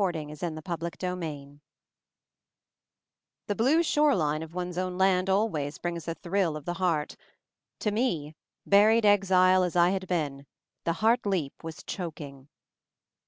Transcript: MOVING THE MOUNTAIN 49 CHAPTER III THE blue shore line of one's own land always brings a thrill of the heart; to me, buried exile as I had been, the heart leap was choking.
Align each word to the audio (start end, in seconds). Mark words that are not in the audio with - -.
MOVING 0.00 0.28
THE 0.32 0.52
MOUNTAIN 0.52 0.62
49 0.62 0.92
CHAPTER 0.92 1.16
III 1.26 1.60
THE 3.48 3.54
blue 3.56 3.82
shore 3.82 4.14
line 4.14 4.44
of 4.44 4.54
one's 4.54 4.78
own 4.78 4.96
land 4.96 5.28
always 5.28 5.78
brings 5.78 6.06
a 6.06 6.14
thrill 6.14 6.56
of 6.56 6.66
the 6.66 6.74
heart; 6.74 7.16
to 7.80 7.90
me, 7.90 8.36
buried 8.64 9.04
exile 9.04 9.64
as 9.64 9.74
I 9.74 9.90
had 9.90 10.06
been, 10.06 10.46
the 10.84 10.92
heart 11.02 11.26
leap 11.26 11.64
was 11.64 11.82
choking. 11.82 12.46